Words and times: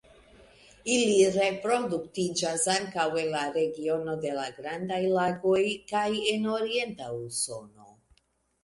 Ili 0.93 1.17
reproduktiĝas 1.35 2.65
ankaŭ 2.77 3.05
en 3.25 3.29
la 3.35 3.45
regiono 3.59 4.17
de 4.25 4.33
la 4.41 4.47
Grandaj 4.57 5.01
Lagoj 5.21 5.63
kaj 5.95 6.07
en 6.35 6.51
orienta 6.59 7.17
Usono. 7.23 7.97